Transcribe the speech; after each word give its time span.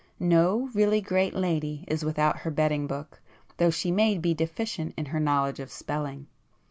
No 0.19 0.71
really 0.73 0.99
great 0.99 1.35
lady 1.35 1.83
is 1.87 2.03
without 2.03 2.37
her 2.37 2.49
betting 2.49 2.87
book, 2.87 3.21
though 3.57 3.69
she 3.69 3.91
may 3.91 4.17
be 4.17 4.33
deficient 4.33 4.95
in 4.97 5.05
her 5.05 5.19
knowledge 5.19 5.59
of 5.59 5.71
spelling. 5.71 6.25